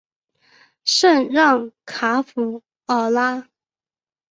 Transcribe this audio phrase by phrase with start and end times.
[0.83, 3.47] 圣让卡弗尔拉。